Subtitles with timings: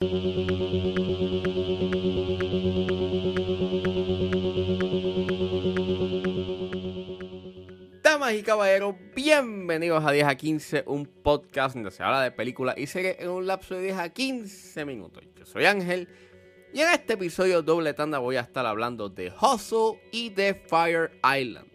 [0.00, 0.08] Damas
[8.32, 12.86] y caballeros, bienvenidos a 10 a 15, un podcast donde se habla de películas y
[12.86, 15.22] series en un lapso de 10 a 15 minutos.
[15.36, 16.08] Yo soy Ángel
[16.72, 21.10] y en este episodio doble tanda voy a estar hablando de Hustle y de Fire
[21.16, 21.68] Island.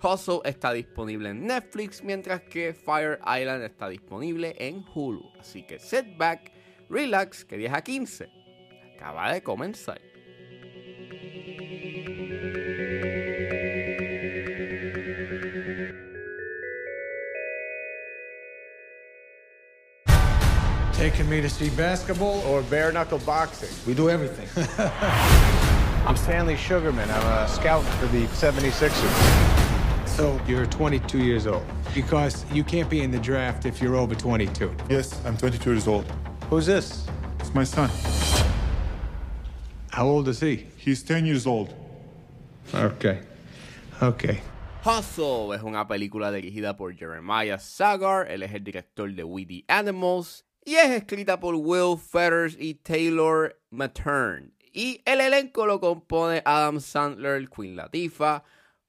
[0.00, 5.32] Hustle está disponible en Netflix, mientras que Fire Island está disponible en Hulu.
[5.40, 6.59] Así que sit back,
[6.90, 8.28] relax, que 10 a 15
[8.96, 10.00] acaba de comenzar.
[20.92, 22.40] Taking me to see basketball?
[22.46, 23.70] or bare knuckle boxing.
[23.86, 24.48] We do everything.
[26.06, 27.10] I'm Stanley Sugarman.
[27.10, 30.06] I'm a scout for the 76ers.
[30.06, 31.64] so you're 22 years old.
[31.94, 34.74] Because you can't be in the draft if you're over 22.
[34.90, 36.04] Yes, I'm 22 years old.
[36.50, 37.06] Who's this?
[37.38, 37.88] It's my son.
[39.92, 40.66] How old is he?
[40.76, 41.72] He's 10 years old.
[42.74, 43.20] Okay.
[44.02, 44.40] Okay.
[44.82, 49.64] Hustle es una película dirigida por Jeremiah Sagar, él es el director de We the
[49.68, 54.52] Animals y es escrita por Will Fetters y Taylor Matern.
[54.72, 58.42] Y el elenco lo compone Adam Sandler, Queen Latifah,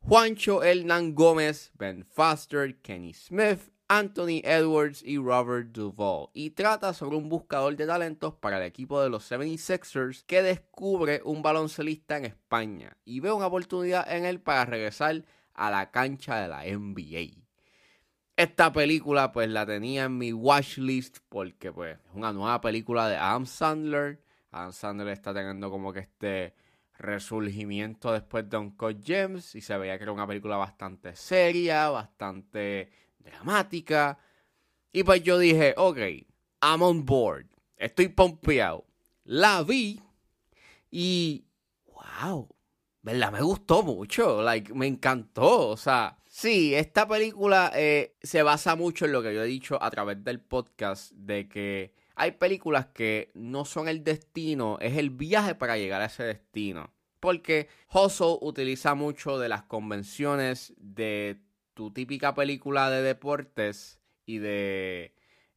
[0.00, 6.30] Juancho Hernán Gómez, Ben Foster, Kenny Smith, Anthony Edwards y Robert Duvall.
[6.32, 11.20] Y trata sobre un buscador de talentos para el equipo de los 76ers que descubre
[11.24, 16.36] un baloncelista en España y ve una oportunidad en él para regresar a la cancha
[16.36, 17.44] de la NBA.
[18.36, 23.16] Esta película pues la tenía en mi watchlist porque pues es una nueva película de
[23.16, 24.20] Adam Sandler.
[24.50, 26.54] Adam Sandler está teniendo como que este
[26.98, 32.90] resurgimiento después de Uncut Gems y se veía que era una película bastante seria, bastante
[33.24, 34.18] dramática.
[34.92, 35.98] Y pues yo dije, ok,
[36.62, 38.84] I'm on board, estoy pompeado.
[39.24, 40.00] La vi
[40.90, 41.44] y
[41.86, 42.48] wow,
[43.02, 43.32] ¿verdad?
[43.32, 49.04] Me gustó mucho, like, me encantó, o sea, sí, esta película eh, se basa mucho
[49.04, 53.30] en lo que yo he dicho a través del podcast, de que hay películas que
[53.34, 56.92] no son el destino, es el viaje para llegar a ese destino.
[57.18, 61.40] Porque Hustle utiliza mucho de las convenciones de
[61.74, 65.14] tu típica película de deportes y de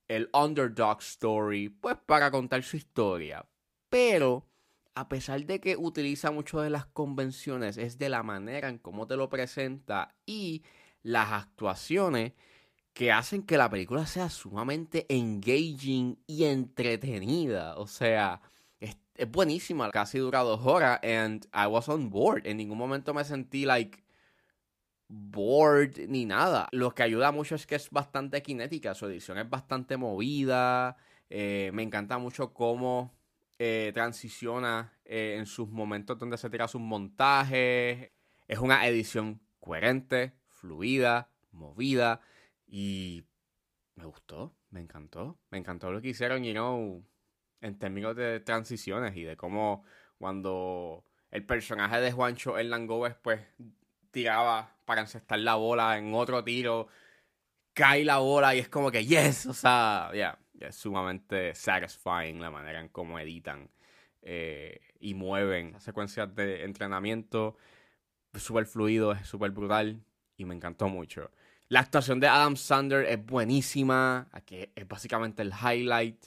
[0.07, 3.45] el underdog story, pues para contar su historia.
[3.89, 4.47] Pero
[4.95, 9.05] a pesar de que utiliza mucho de las convenciones, es de la manera en cómo
[9.05, 10.63] te lo presenta y
[11.03, 12.34] las actuaciones
[12.94, 17.78] que hacen que la película sea sumamente engaging y entretenida.
[17.78, 18.41] O sea,
[18.79, 19.91] es, es buenísima.
[19.91, 22.47] Casi dura dos horas and I was on board.
[22.47, 24.03] En ningún momento me sentí like
[25.07, 26.68] bored ni nada.
[26.72, 28.94] Lo que ayuda mucho es que es bastante cinética.
[28.94, 30.97] Su edición es bastante movida.
[31.29, 33.13] Eh, me encanta mucho cómo
[33.59, 38.12] eh, transiciona eh, en sus momentos donde se tira sus montajes.
[38.47, 42.22] Es una edición coherente, fluida, movida
[42.66, 43.25] y
[43.96, 45.40] me gustó, me encantó.
[45.50, 47.03] Me encantó lo que hicieron, you know,
[47.62, 49.84] en términos de transiciones y de cómo
[50.17, 53.41] cuando el personaje de Juancho Hernán Gómez pues
[54.17, 56.88] tiraba para encestar la bola en otro tiro,
[57.73, 62.41] cae la bola y es como que yes, o sea, ya, yeah, es sumamente satisfying
[62.41, 63.69] la manera en cómo editan
[64.23, 67.57] eh, y mueven las secuencias de entrenamiento,
[68.33, 70.01] súper fluido, es súper brutal
[70.35, 71.29] y me encantó mucho.
[71.69, 76.25] La actuación de Adam Sandler es buenísima, aquí es básicamente el highlight,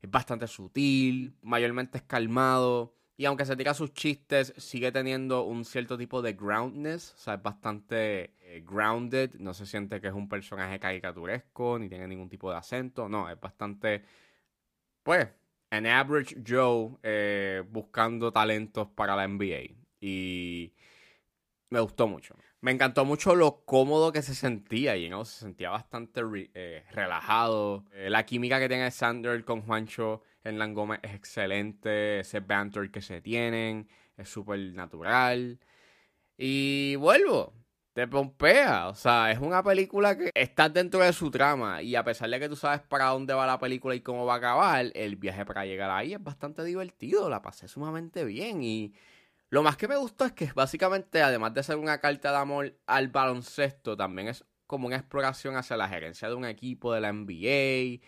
[0.00, 2.94] es bastante sutil, mayormente es calmado.
[3.16, 7.14] Y aunque se tira sus chistes, sigue teniendo un cierto tipo de groundness.
[7.14, 9.34] O sea, es bastante eh, grounded.
[9.38, 13.08] No se siente que es un personaje caricaturesco, ni tiene ningún tipo de acento.
[13.08, 14.02] No, es bastante.
[15.02, 15.28] Pues,
[15.70, 19.74] an average Joe eh, buscando talentos para la NBA.
[20.00, 20.72] Y
[21.70, 22.34] me gustó mucho.
[22.60, 25.24] Me encantó mucho lo cómodo que se sentía, y ¿no?
[25.24, 26.22] se sentía bastante
[26.54, 27.84] eh, relajado.
[27.92, 32.20] La química que tiene Sander con Juancho en Gómez es excelente.
[32.20, 35.58] Ese banter que se tienen es súper natural.
[36.36, 37.52] Y vuelvo,
[37.92, 38.88] te pompea.
[38.88, 41.82] O sea, es una película que está dentro de su trama.
[41.82, 44.34] Y a pesar de que tú sabes para dónde va la película y cómo va
[44.34, 47.28] a acabar, el viaje para llegar ahí es bastante divertido.
[47.28, 48.62] La pasé sumamente bien.
[48.62, 48.94] Y
[49.50, 52.78] lo más que me gustó es que básicamente, además de ser una carta de amor
[52.86, 57.12] al baloncesto, también es como una exploración hacia la gerencia de un equipo de la
[57.12, 58.00] NBA.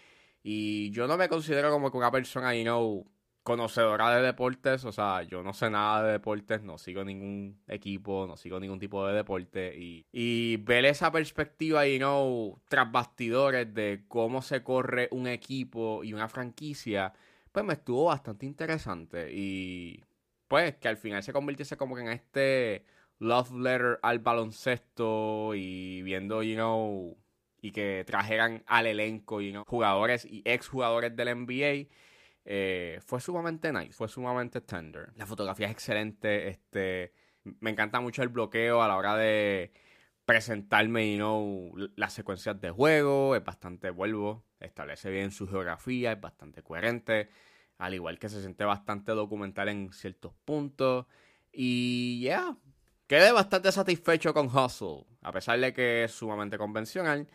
[0.45, 3.11] Y yo no me considero como que una persona, you know,
[3.43, 4.85] conocedora de deportes.
[4.85, 8.79] O sea, yo no sé nada de deportes, no sigo ningún equipo, no sigo ningún
[8.79, 9.75] tipo de deporte.
[9.79, 16.05] Y, y ver esa perspectiva, you know, tras bastidores de cómo se corre un equipo
[16.05, 17.15] y una franquicia,
[17.53, 19.31] pues me estuvo bastante interesante.
[19.33, 20.05] Y
[20.49, 22.85] pues que al final se convirtiese como que en este
[23.19, 27.17] love letter al baloncesto y viendo, you know,
[27.65, 31.89] y que trajeran al elenco, you know, jugadores y exjugadores del NBA.
[32.45, 35.15] Eh, fue sumamente nice, fue sumamente tender.
[35.17, 37.15] La fotografía es excelente, este,
[37.61, 39.73] me encanta mucho el bloqueo a la hora de
[40.27, 46.21] presentarme, you know, las secuencias de juego, es bastante, vuelvo, establece bien su geografía, es
[46.21, 47.31] bastante coherente,
[47.79, 51.07] al igual que se siente bastante documental en ciertos puntos.
[51.51, 52.57] Y ya, yeah,
[53.07, 57.27] quedé bastante satisfecho con Hustle, a pesar de que es sumamente convencional.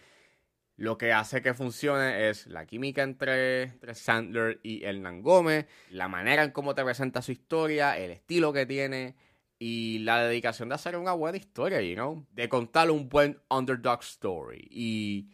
[0.80, 6.08] Lo que hace que funcione es la química entre, entre Sandler y Hernán Gómez, la
[6.08, 9.18] manera en cómo te presenta su historia, el estilo que tiene
[9.60, 12.26] y la dedicación de hacer una buena historia, you know?
[12.32, 14.70] De contar un buen underdog story.
[14.72, 15.28] Y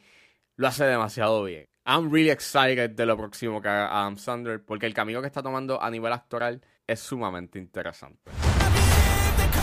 [0.55, 1.65] lo hace demasiado bien.
[1.85, 5.43] I'm really excited de lo próximo que haga Adam Sandler porque el camino que está
[5.43, 8.31] tomando a nivel actoral es sumamente interesante.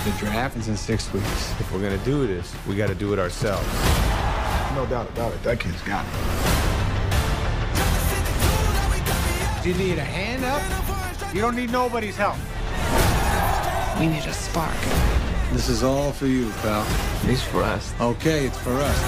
[0.05, 1.51] The draft is in six weeks.
[1.61, 4.12] If we're gonna do this, we gotta do it ourselves.
[4.75, 5.43] No doubt about it.
[5.43, 6.13] That kid's got it.
[9.63, 10.63] Do you need a hand up?
[11.35, 12.37] You don't need nobody's help.
[14.01, 14.75] We need a spark.
[15.53, 16.87] This is all for you, pal.
[17.25, 17.95] It's for us.
[18.01, 18.99] Okay, it's for us.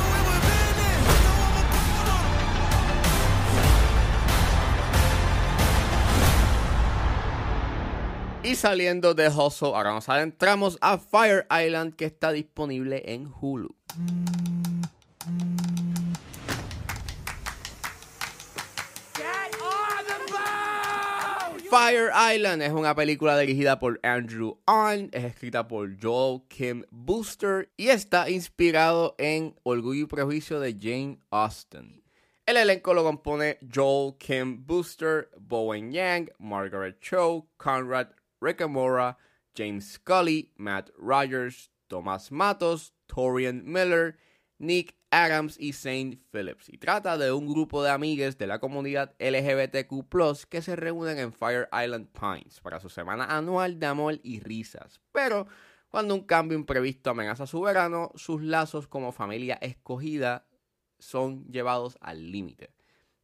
[8.44, 13.74] Y saliendo de Hustle, ahora nos adentramos a Fire Island que está disponible en Hulu.
[21.70, 27.70] Fire Island es una película dirigida por Andrew Ahn, es escrita por Joel Kim Booster
[27.78, 32.04] y está inspirado en Orgullo y Prejuicio de Jane Austen.
[32.44, 38.08] El elenco lo compone Joel Kim Booster, Bowen Yang, Margaret Cho, Conrad
[38.42, 39.16] Rickamora,
[39.56, 44.18] James Scully, Matt Rogers, Thomas Matos, Torian Miller,
[44.58, 46.68] Nick Adams y Saint Phillips.
[46.68, 51.32] Y trata de un grupo de amigues de la comunidad LGBTQ que se reúnen en
[51.32, 55.00] Fire Island Pines para su semana anual de amor y risas.
[55.12, 55.46] Pero
[55.88, 60.46] cuando un cambio imprevisto amenaza su verano, sus lazos como familia escogida
[60.98, 62.70] son llevados al límite.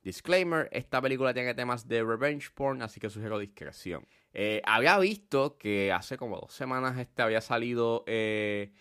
[0.02, 4.06] Disclaimer, esta película tiene temas de revenge porn, así que sugiero discreción.
[4.32, 8.72] Eh, había visto que hace como dos semanas este había salido eh,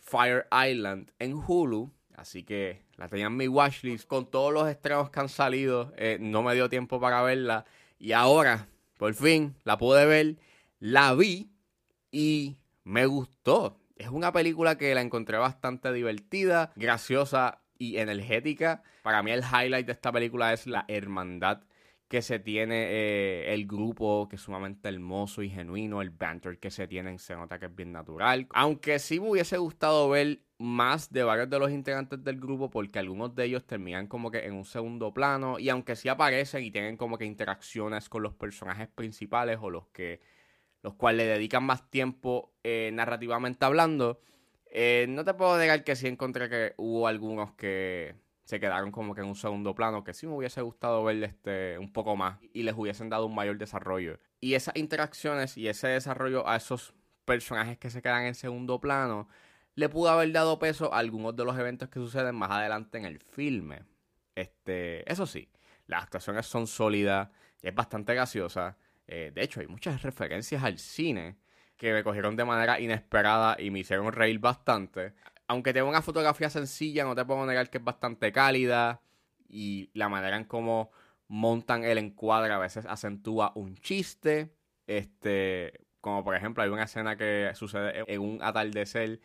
[0.00, 5.10] Fire Island en Hulu, así que la tenía en mi watchlist con todos los estrenos
[5.10, 5.92] que han salido.
[5.96, 7.64] Eh, no me dio tiempo para verla
[7.98, 10.36] y ahora, por fin, la pude ver,
[10.78, 11.50] la vi
[12.10, 13.78] y me gustó.
[13.96, 18.82] Es una película que la encontré bastante divertida, graciosa y energética.
[19.02, 21.62] Para mí el highlight de esta película es la hermandad
[22.10, 26.68] que se tiene eh, el grupo, que es sumamente hermoso y genuino, el banter que
[26.72, 28.48] se tienen se nota que es bien natural.
[28.52, 32.98] Aunque sí me hubiese gustado ver más de varios de los integrantes del grupo porque
[32.98, 36.72] algunos de ellos terminan como que en un segundo plano y aunque sí aparecen y
[36.72, 40.20] tienen como que interacciones con los personajes principales o los que
[40.82, 44.20] los cuales le dedican más tiempo eh, narrativamente hablando,
[44.66, 48.16] eh, no te puedo negar que sí encontré que hubo algunos que
[48.50, 51.78] se quedaron como que en un segundo plano, que sí me hubiese gustado ver este,
[51.78, 54.18] un poco más y les hubiesen dado un mayor desarrollo.
[54.40, 56.92] Y esas interacciones y ese desarrollo a esos
[57.24, 59.28] personajes que se quedan en segundo plano,
[59.76, 63.04] le pudo haber dado peso a algunos de los eventos que suceden más adelante en
[63.04, 63.84] el filme.
[64.34, 65.48] Este, eso sí,
[65.86, 67.28] las actuaciones son sólidas,
[67.62, 68.76] es bastante graciosa.
[69.06, 71.36] Eh, de hecho, hay muchas referencias al cine
[71.76, 75.14] que me cogieron de manera inesperada y me hicieron reír bastante.
[75.50, 79.02] Aunque tengo una fotografía sencilla, no te puedo negar que es bastante cálida
[79.48, 80.92] y la manera en cómo
[81.26, 84.54] montan el encuadre a veces acentúa un chiste.
[84.86, 89.20] Este, como por ejemplo, hay una escena que sucede en un atardecer,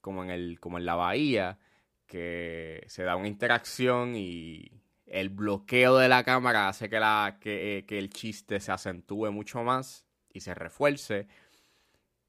[0.00, 1.60] como en, el, como en la bahía,
[2.06, 4.72] que se da una interacción y
[5.06, 9.62] el bloqueo de la cámara hace que, la, que, que el chiste se acentúe mucho
[9.62, 11.28] más y se refuerce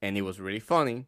[0.01, 1.07] and it was really funny.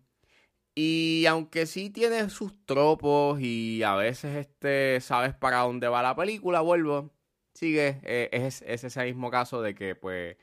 [0.76, 6.16] Y aunque sí tiene sus tropos y a veces este sabes para dónde va la
[6.16, 7.12] película, vuelvo,
[7.54, 10.38] sigue, eh, es, es, ese mismo caso de que pues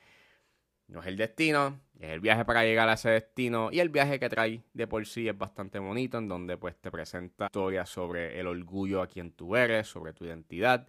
[0.89, 4.19] no es el destino, es el viaje para llegar a ese destino y el viaje
[4.19, 8.39] que trae de por sí es bastante bonito en donde pues te presenta historias sobre
[8.39, 10.89] el orgullo a quien tú eres, sobre tu identidad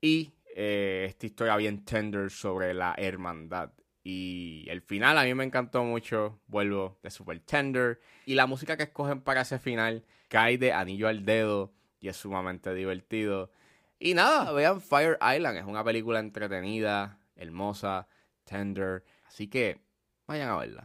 [0.00, 3.72] y eh, esta historia bien tender sobre la hermandad.
[4.02, 8.00] Y el final a mí me encantó mucho, vuelvo de Super Tender.
[8.26, 12.16] Y la música que escogen para ese final cae de anillo al dedo y es
[12.16, 13.50] sumamente divertido.
[13.98, 18.08] Y nada, vean Fire Island, es una película entretenida, hermosa,
[18.50, 19.04] Pretender.
[19.26, 19.80] Así que
[20.26, 20.84] vayan a verla.